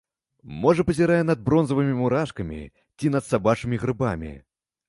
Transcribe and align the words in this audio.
Можа 0.61 0.85
пазірае 0.87 1.19
над 1.31 1.43
бронзавымі 1.51 1.93
мурашкамі, 2.01 2.65
ці 2.97 3.15
над 3.17 3.29
сабачымі 3.31 3.75
грыбамі. 3.85 4.35